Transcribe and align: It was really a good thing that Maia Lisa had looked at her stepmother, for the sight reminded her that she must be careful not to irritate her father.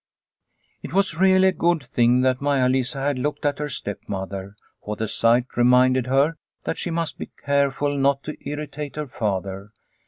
It 0.81 0.93
was 0.93 1.19
really 1.19 1.49
a 1.49 1.51
good 1.51 1.83
thing 1.85 2.21
that 2.21 2.41
Maia 2.41 2.67
Lisa 2.67 2.97
had 3.01 3.19
looked 3.19 3.45
at 3.45 3.59
her 3.59 3.69
stepmother, 3.69 4.55
for 4.83 4.95
the 4.95 5.07
sight 5.07 5.45
reminded 5.55 6.07
her 6.07 6.37
that 6.63 6.79
she 6.79 6.89
must 6.89 7.19
be 7.19 7.29
careful 7.45 7.95
not 7.95 8.23
to 8.23 8.35
irritate 8.49 8.95
her 8.95 9.05
father. 9.05 9.69